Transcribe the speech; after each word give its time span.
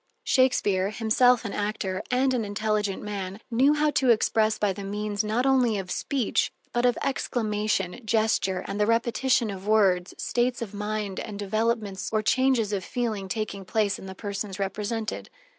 Shakespeare, 0.23 0.89
himself 0.89 1.45
an 1.45 1.53
actor, 1.53 2.01
and 2.09 2.33
an 2.33 2.43
intelligent 2.43 3.03
man, 3.03 3.39
knew 3.51 3.75
how 3.75 3.91
to 3.91 4.09
express 4.09 4.57
by 4.57 4.73
the 4.73 4.83
means 4.83 5.23
not 5.23 5.45
only 5.45 5.77
of 5.77 5.91
speech, 5.91 6.51
but 6.73 6.87
of 6.87 6.97
exclamation, 7.03 8.01
gesture, 8.03 8.65
and 8.67 8.79
the 8.81 8.87
repetition 8.87 9.51
of 9.51 9.67
words, 9.67 10.15
states 10.17 10.59
of 10.59 10.73
mind 10.73 11.19
and 11.19 11.37
developments 11.37 12.09
or 12.11 12.23
changes 12.23 12.73
of 12.73 12.83
feeling 12.83 13.27
taking 13.29 13.63
place 13.63 13.99
in 13.99 14.07
the 14.07 14.15
persons 14.15 14.57
represented. 14.57 15.29